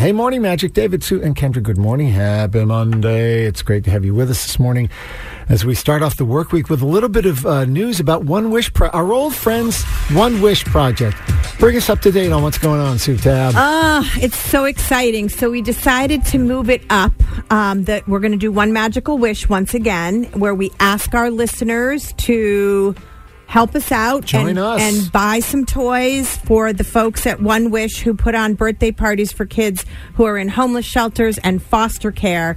Hey, 0.00 0.12
morning, 0.12 0.42
Magic. 0.42 0.74
David, 0.74 1.02
Sue, 1.02 1.20
and 1.20 1.34
Kendra, 1.34 1.60
good 1.60 1.76
morning. 1.76 2.06
Happy 2.06 2.64
Monday. 2.64 3.44
It's 3.46 3.62
great 3.62 3.82
to 3.82 3.90
have 3.90 4.04
you 4.04 4.14
with 4.14 4.30
us 4.30 4.46
this 4.46 4.56
morning 4.56 4.90
as 5.48 5.64
we 5.64 5.74
start 5.74 6.02
off 6.02 6.16
the 6.16 6.24
work 6.24 6.52
week 6.52 6.70
with 6.70 6.82
a 6.82 6.86
little 6.86 7.08
bit 7.08 7.26
of 7.26 7.44
uh, 7.44 7.64
news 7.64 7.98
about 7.98 8.22
One 8.22 8.52
Wish, 8.52 8.72
Pro- 8.72 8.90
our 8.90 9.12
old 9.12 9.34
friends, 9.34 9.82
One 10.12 10.40
Wish 10.40 10.64
Project. 10.66 11.16
Bring 11.58 11.76
us 11.76 11.90
up 11.90 12.00
to 12.02 12.12
date 12.12 12.30
on 12.30 12.44
what's 12.44 12.58
going 12.58 12.80
on, 12.80 13.00
Sue 13.00 13.16
Tab. 13.16 13.54
Ah, 13.56 14.08
it's 14.20 14.36
so 14.38 14.66
exciting. 14.66 15.28
So 15.28 15.50
we 15.50 15.62
decided 15.62 16.24
to 16.26 16.38
move 16.38 16.70
it 16.70 16.84
up. 16.90 17.12
Um, 17.50 17.82
that 17.84 18.06
we're 18.06 18.20
going 18.20 18.30
to 18.30 18.38
do 18.38 18.52
one 18.52 18.72
magical 18.72 19.18
wish 19.18 19.48
once 19.48 19.74
again, 19.74 20.26
where 20.26 20.54
we 20.54 20.70
ask 20.78 21.12
our 21.12 21.28
listeners 21.28 22.12
to 22.18 22.94
help 23.48 23.74
us 23.74 23.90
out 23.90 24.26
Join 24.26 24.50
and, 24.50 24.58
us. 24.58 24.80
and 24.80 25.10
buy 25.10 25.40
some 25.40 25.64
toys 25.64 26.36
for 26.36 26.74
the 26.74 26.84
folks 26.84 27.26
at 27.26 27.40
One 27.40 27.70
Wish 27.70 28.00
who 28.00 28.12
put 28.12 28.34
on 28.34 28.52
birthday 28.54 28.92
parties 28.92 29.32
for 29.32 29.46
kids 29.46 29.86
who 30.14 30.24
are 30.24 30.36
in 30.36 30.48
homeless 30.48 30.84
shelters 30.84 31.38
and 31.38 31.62
foster 31.62 32.12
care. 32.12 32.56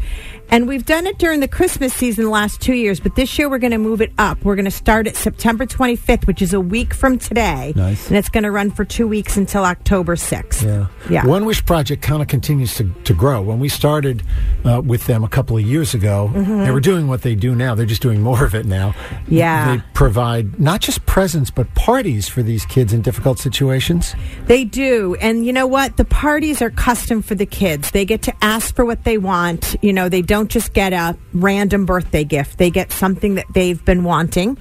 And 0.50 0.68
we've 0.68 0.86
done 0.86 1.08
it 1.08 1.18
during 1.18 1.40
the 1.40 1.48
Christmas 1.48 1.94
season 1.94 2.26
the 2.26 2.30
last 2.30 2.60
two 2.60 2.74
years, 2.74 3.00
but 3.00 3.16
this 3.16 3.40
year 3.40 3.50
we're 3.50 3.58
going 3.58 3.72
to 3.72 3.78
move 3.78 4.02
it 4.02 4.12
up. 4.18 4.44
We're 4.44 4.58
going 4.58 4.66
to 4.66 4.72
start 4.72 5.08
at 5.08 5.16
September 5.16 5.66
25th, 5.66 6.28
which 6.28 6.42
is 6.42 6.54
a 6.54 6.60
week 6.60 6.94
from 6.94 7.18
today. 7.18 7.72
Nice. 7.74 8.10
And 8.10 8.18
it's 8.18 8.28
going 8.28 8.44
to 8.44 8.52
run 8.52 8.70
for 8.70 8.84
two 8.84 9.08
weeks 9.08 9.38
until 9.38 9.64
October 9.64 10.18
6th. 10.18 10.66
Yeah. 10.66 10.88
Yeah. 11.10 11.26
One 11.26 11.46
Wish 11.46 11.66
Project 11.66 12.04
kind 12.04 12.22
of 12.22 12.28
continues 12.28 12.76
to, 12.76 12.92
to 13.06 13.14
grow. 13.14 13.42
When 13.42 13.60
we 13.60 13.70
started 13.70 14.24
uh, 14.66 14.82
with 14.84 15.06
them 15.08 15.24
a 15.24 15.30
couple 15.30 15.56
of 15.56 15.64
years 15.64 15.94
ago, 15.94 16.30
they 16.36 16.72
were 16.72 16.82
doing 16.82 17.08
what 17.08 17.22
they 17.22 17.34
do 17.34 17.56
now. 17.56 17.74
They're 17.74 17.86
just 17.86 18.02
doing 18.02 18.22
more 18.22 18.44
of 18.44 18.54
it 18.54 18.66
now. 18.66 18.90
Mm-hmm. 18.92 19.34
Yeah. 19.36 19.78
They 19.78 19.84
provide 19.94 20.60
not 20.60 20.81
just 20.82 21.06
presents, 21.06 21.50
but 21.52 21.74
parties 21.76 22.28
for 22.28 22.44
these 22.44 22.66
kids 22.66 22.94
in 22.94 23.02
difficult 23.02 23.40
situations. 23.40 24.16
They 24.46 24.64
do. 24.64 25.16
And 25.22 25.46
you 25.46 25.54
know 25.54 25.68
what? 25.68 25.98
The 25.98 26.06
parties 26.06 26.62
are 26.62 26.70
custom 26.70 27.22
for 27.22 27.36
the 27.36 27.46
kids. 27.46 27.92
They 27.92 28.06
get 28.06 28.22
to 28.24 28.34
ask 28.42 28.76
for 28.76 28.84
what 28.84 29.04
they 29.04 29.18
want. 29.18 29.76
You 29.82 29.94
know, 29.94 30.10
they 30.10 30.22
don't 30.22 30.50
just 30.50 30.74
get 30.74 30.94
a 30.94 31.18
random 31.34 31.86
birthday 31.86 32.24
gift, 32.24 32.58
they 32.58 32.70
get 32.70 32.92
something 32.92 33.36
that 33.36 33.46
they've 33.54 33.84
been 33.84 34.04
wanting. 34.04 34.58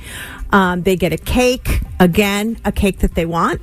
Um, 0.53 0.83
they 0.83 0.97
get 0.97 1.13
a 1.13 1.19
cake, 1.19 1.81
again, 2.01 2.59
a 2.65 2.73
cake 2.73 2.99
that 3.01 3.15
they 3.15 3.25
want. 3.27 3.61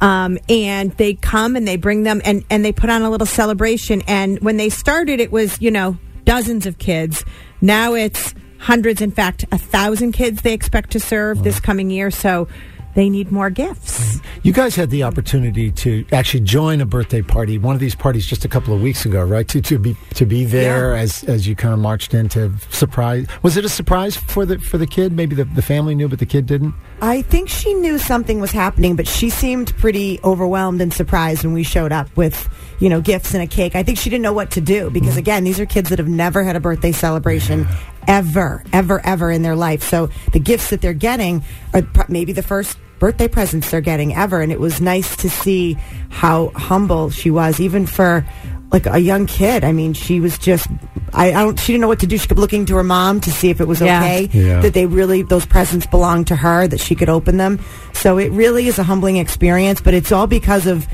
Um, 0.00 0.38
and 0.48 0.92
they 0.92 1.14
come 1.14 1.56
and 1.56 1.66
they 1.66 1.76
bring 1.76 2.02
them 2.02 2.20
and, 2.24 2.44
and 2.50 2.64
they 2.64 2.72
put 2.72 2.90
on 2.90 3.02
a 3.02 3.10
little 3.10 3.26
celebration. 3.26 4.02
And 4.06 4.38
when 4.40 4.58
they 4.58 4.68
started, 4.68 5.20
it 5.20 5.32
was, 5.32 5.60
you 5.60 5.70
know, 5.70 5.96
dozens 6.24 6.66
of 6.66 6.78
kids. 6.78 7.24
Now 7.60 7.94
it's 7.94 8.34
hundreds, 8.58 9.00
in 9.00 9.10
fact, 9.10 9.44
a 9.52 9.58
thousand 9.58 10.12
kids 10.12 10.42
they 10.42 10.52
expect 10.52 10.90
to 10.90 11.00
serve 11.00 11.42
this 11.42 11.60
coming 11.60 11.90
year. 11.90 12.10
So 12.10 12.48
they 12.94 13.08
need 13.08 13.30
more 13.30 13.48
gifts. 13.48 14.20
You 14.42 14.52
guys 14.52 14.74
had 14.74 14.90
the 14.90 15.04
opportunity 15.04 15.70
to 15.70 16.04
actually 16.10 16.40
join 16.40 16.80
a 16.80 16.86
birthday 16.86 17.22
party, 17.22 17.56
one 17.56 17.74
of 17.74 17.80
these 17.80 17.94
parties, 17.94 18.26
just 18.26 18.44
a 18.44 18.48
couple 18.48 18.74
of 18.74 18.80
weeks 18.80 19.04
ago, 19.06 19.24
right? 19.24 19.46
To 19.48 19.60
to 19.60 19.78
be 19.78 19.96
to 20.14 20.26
be 20.26 20.44
there 20.44 20.96
as 20.96 21.22
as 21.24 21.46
you 21.46 21.54
kind 21.54 21.72
of 21.72 21.80
marched 21.80 22.12
in 22.12 22.28
to 22.30 22.52
surprise. 22.70 23.26
Was 23.42 23.56
it 23.56 23.64
a 23.64 23.68
surprise 23.68 24.16
for 24.16 24.44
the 24.44 24.58
for 24.58 24.78
the 24.78 24.86
kid? 24.86 25.12
Maybe 25.12 25.36
the, 25.36 25.44
the 25.44 25.62
family 25.62 25.94
knew, 25.94 26.08
but 26.08 26.18
the 26.18 26.26
kid 26.26 26.46
didn't. 26.46 26.74
I 27.00 27.22
think 27.22 27.48
she 27.48 27.72
knew 27.74 27.98
something 27.98 28.40
was 28.40 28.50
happening, 28.50 28.96
but 28.96 29.06
she 29.06 29.30
seemed 29.30 29.76
pretty 29.76 30.18
overwhelmed 30.24 30.80
and 30.80 30.92
surprised 30.92 31.44
when 31.44 31.54
we 31.54 31.62
showed 31.62 31.92
up 31.92 32.08
with, 32.16 32.48
you 32.80 32.88
know, 32.88 33.00
gifts 33.00 33.32
and 33.32 33.42
a 33.42 33.46
cake. 33.46 33.76
I 33.76 33.84
think 33.84 33.98
she 33.98 34.10
didn't 34.10 34.22
know 34.22 34.32
what 34.32 34.50
to 34.52 34.60
do 34.60 34.90
because, 34.90 35.10
mm-hmm. 35.10 35.18
again, 35.18 35.44
these 35.44 35.60
are 35.60 35.66
kids 35.66 35.90
that 35.90 36.00
have 36.00 36.08
never 36.08 36.42
had 36.42 36.56
a 36.56 36.60
birthday 36.60 36.90
celebration 36.90 37.68
ever, 38.08 38.64
ever, 38.72 39.00
ever 39.06 39.30
in 39.30 39.42
their 39.42 39.54
life. 39.54 39.82
So 39.84 40.08
the 40.32 40.40
gifts 40.40 40.70
that 40.70 40.80
they're 40.80 40.92
getting 40.94 41.44
are 41.74 41.82
maybe 42.08 42.32
the 42.32 42.42
first 42.42 42.76
birthday 42.98 43.28
presents 43.28 43.70
they're 43.70 43.80
getting 43.80 44.14
ever. 44.16 44.40
And 44.40 44.50
it 44.50 44.58
was 44.58 44.80
nice 44.80 45.14
to 45.18 45.30
see 45.30 45.74
how 46.08 46.48
humble 46.56 47.10
she 47.10 47.30
was, 47.30 47.60
even 47.60 47.86
for 47.86 48.26
like 48.72 48.86
a 48.86 48.98
young 48.98 49.26
kid. 49.26 49.62
I 49.62 49.72
mean, 49.72 49.92
she 49.92 50.18
was 50.20 50.36
just. 50.38 50.66
I, 51.12 51.28
I 51.28 51.42
don't. 51.44 51.58
She 51.58 51.72
didn't 51.72 51.82
know 51.82 51.88
what 51.88 52.00
to 52.00 52.06
do. 52.06 52.18
She 52.18 52.28
kept 52.28 52.38
looking 52.40 52.66
to 52.66 52.74
her 52.76 52.84
mom 52.84 53.20
to 53.22 53.30
see 53.30 53.48
if 53.48 53.60
it 53.62 53.64
was 53.68 53.80
Yeah. 53.80 54.00
okay 54.02 54.28
Yeah. 54.32 54.60
that 54.60 54.74
they 54.74 54.84
really 54.86 55.22
those 55.22 55.46
presents 55.46 55.86
belonged 55.86 56.26
to 56.26 56.36
her 56.36 56.66
that 56.68 56.80
she 56.80 56.94
could 56.94 57.08
open 57.08 57.38
them 57.38 57.60
so 57.94 58.18
it 58.18 58.30
really 58.32 58.66
is 58.68 58.78
a 58.78 58.82
humbling 58.82 59.16
experience 59.16 59.80
but 59.80 59.94
it's 59.94 60.12
all 60.12 60.26
because 60.26 60.66
of 60.66 60.86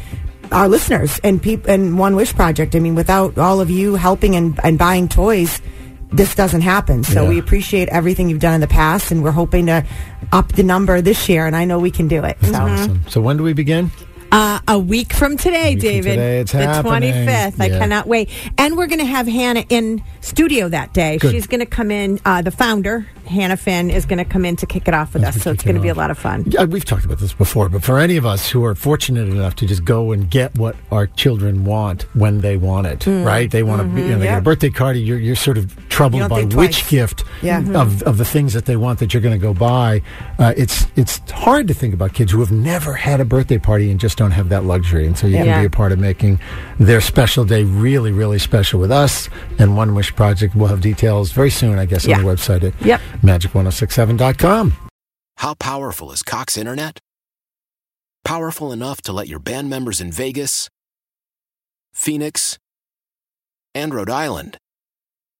our 0.53 0.69
listeners 0.69 1.19
and 1.24 1.42
peop- 1.42 1.66
and 1.66 1.98
one 1.98 2.14
wish 2.14 2.32
project 2.32 2.76
i 2.76 2.78
mean 2.78 2.94
without 2.94 3.36
all 3.38 3.60
of 3.60 3.70
you 3.70 3.97
helping 3.97 4.36
and, 4.36 4.60
and 4.62 4.78
buying 4.78 5.08
toys 5.08 5.60
this 6.16 6.34
doesn't 6.34 6.60
happen 6.62 7.02
so 7.04 7.22
Yeah. 7.25 7.28
we 7.28 7.38
appreciate 7.38 7.88
everything 7.88 8.28
you've 8.30 8.41
done 8.41 8.54
in 8.54 8.60
the 8.60 8.66
past 8.69 9.10
and 9.10 9.22
we're 9.22 9.30
hoping 9.32 9.66
to 9.66 9.84
up 10.32 10.48
the 10.52 10.62
number 10.62 11.00
this 11.00 11.28
year 11.28 11.47
and 11.47 11.54
i 11.56 11.64
know 11.64 11.78
we 11.78 11.91
can 11.91 12.08
do 12.08 12.22
it 12.25 12.36
so 12.42 12.54
Awesome. 12.54 13.00
So 13.08 13.20
when 13.20 13.36
do 13.36 13.42
we 13.42 13.52
begin? 13.52 13.91
Uh, 14.34 14.59
a 14.67 14.77
week 14.77 15.12
from 15.12 15.37
today, 15.37 15.75
week 15.75 15.78
from 15.81 15.89
David. 15.89 16.11
today, 16.17 16.41
it's 16.41 16.50
the 16.50 16.59
happening. 16.67 17.12
25th. 17.12 17.61
I 17.61 17.69
cannot 17.69 18.09
wait. 18.09 18.28
And 18.59 18.77
we're 18.77 18.89
going 18.89 18.99
to 18.99 19.05
have 19.05 19.28
Hannah 19.28 19.65
in 19.69 20.03
studio 20.22 20.69
that 20.71 20.93
day. 20.93 21.19
Good. 21.19 21.31
She's 21.31 21.47
going 21.47 21.61
to 21.61 21.67
come 21.67 21.93
in. 21.93 22.19
Uh, 22.25 22.43
the 22.43 22.50
founder, 22.50 23.06
Hannah 23.28 23.56
Finn, 23.56 23.91
is 23.91 24.06
going 24.06 24.19
to 24.19 24.25
come 24.25 24.45
in 24.45 24.56
to 24.56 24.67
kick 24.67 24.89
it 24.89 24.95
off 24.95 25.15
with 25.15 25.22
As 25.22 25.37
us. 25.37 25.43
So 25.45 25.53
it's 25.53 25.62
going 25.62 25.77
to 25.77 25.81
be 25.81 25.89
a 25.89 25.95
lot 25.95 26.11
of 26.11 26.19
fun. 26.19 26.43
Yeah, 26.49 26.65
we've 26.65 26.84
talked 26.84 27.05
about 27.05 27.21
this 27.21 27.33
before, 27.33 27.69
but 27.69 27.84
for 27.84 28.00
any 28.00 28.17
of 28.17 28.27
us 28.27 28.49
who 28.50 28.65
are 28.65 28.75
fortunate 28.75 29.28
enough 29.28 29.55
to 29.56 29.67
just 29.67 29.84
go 29.84 30.11
and 30.11 30.28
get 30.28 30.59
what 30.59 30.75
our 30.91 31.06
children 31.06 31.65
want 31.65 32.03
when 32.16 32.41
they 32.41 32.56
want 32.56 32.89
it, 32.89 32.99
Mm. 33.01 33.25
right? 33.25 33.49
They 33.49 33.62
want 33.62 33.83
to, 33.83 33.87
be, 33.87 34.01
you 34.03 34.09
know, 34.09 34.19
they 34.19 34.25
get 34.25 34.33
a 34.33 34.37
Yeah. 34.39 34.41
birthday 34.41 34.71
card. 34.71 34.97
You're, 34.97 35.19
you're 35.19 35.37
sort 35.37 35.59
of 35.59 35.89
troubled 35.89 36.28
by 36.28 36.43
which 36.43 36.89
gift 36.89 37.22
Yeah. 37.44 37.60
of, 37.81 38.03
of 38.05 38.16
the 38.19 38.25
things 38.25 38.53
that 38.55 38.65
they 38.66 38.77
want 38.77 38.99
that 39.00 39.12
you're 39.15 39.21
going 39.22 39.38
to 39.38 39.43
go 39.43 39.53
buy. 39.55 40.03
Uh, 40.38 40.53
it's 40.56 40.87
it's 40.97 41.19
hard 41.31 41.69
to 41.69 41.75
think 41.75 41.93
about 41.94 42.12
kids 42.15 42.32
who 42.32 42.41
have 42.41 42.50
never 42.53 42.94
had 42.94 43.21
a 43.21 43.25
birthday 43.25 43.59
party 43.59 43.91
and 43.91 44.00
just 44.00 44.16
don't 44.19 44.31
have 44.32 44.49
that 44.49 44.65
luxury, 44.65 45.06
and 45.06 45.16
so 45.19 45.27
you 45.27 45.34
Yeah. 45.37 45.44
can 45.44 45.62
be 45.62 45.66
a 45.66 45.71
part 45.71 45.93
of 45.93 45.99
making 45.99 46.41
their 46.78 47.00
special 47.00 47.44
day 47.44 47.65
really, 47.65 48.12
really 48.12 48.38
special 48.38 48.81
with 48.81 48.91
us 48.93 49.28
and 49.59 49.77
One 49.77 49.94
Wish 49.94 50.15
Project. 50.15 50.54
We'll 50.54 50.69
have 50.69 50.81
details 50.81 51.33
very 51.33 51.50
soon, 51.50 51.78
I 51.78 51.84
guess, 51.87 52.04
Yeah. 52.06 52.16
on 52.19 52.25
the 52.25 52.28
website 52.31 52.62
at 52.65 52.75
Yep. 52.84 53.00
magic1067.com. 53.22 54.77
How 55.38 55.54
powerful 55.54 56.12
is 56.12 56.22
Cox 56.22 56.56
Internet? 56.56 56.99
Powerful 58.25 58.72
enough 58.72 59.03
to 59.03 59.12
let 59.12 59.28
your 59.28 59.38
band 59.41 59.69
members 59.69 60.00
in 60.00 60.10
Vegas, 60.10 60.69
Phoenix, 61.93 62.59
and 63.74 63.92
Rhode 63.92 64.09
Island 64.10 64.57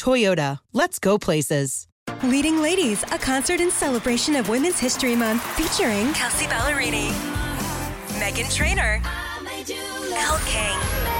Toyota, 0.00 0.58
let's 0.72 0.98
go 0.98 1.18
places. 1.18 1.86
Leading 2.22 2.62
Ladies, 2.62 3.02
a 3.12 3.18
concert 3.18 3.60
in 3.60 3.70
celebration 3.70 4.34
of 4.34 4.48
Women's 4.48 4.78
History 4.78 5.14
Month 5.14 5.42
featuring 5.58 6.12
Kelsea 6.14 6.46
Ballerini, 6.46 7.10
Meghan 8.18 8.50
Trainor, 8.54 9.02
Elle 9.04 10.38
King, 10.46 11.19